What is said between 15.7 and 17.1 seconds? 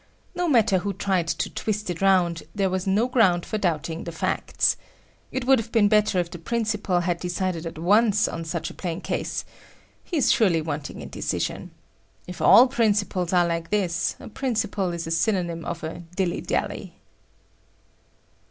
a "dilly dally."